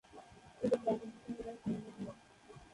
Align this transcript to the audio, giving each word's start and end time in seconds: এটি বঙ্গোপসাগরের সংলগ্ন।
এটি 0.61 0.77
বঙ্গোপসাগরের 0.85 1.55
সংলগ্ন। 1.61 2.05